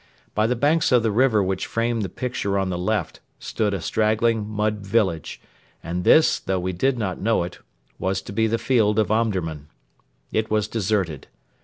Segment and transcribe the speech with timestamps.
[0.33, 3.79] By the banks of the river which framed the picture on the left stood a
[3.79, 5.39] straggling mud village,
[5.83, 7.59] and this, though we did not know it,
[7.99, 9.67] was to be the field of Omdurman.
[10.31, 11.27] It was deserted.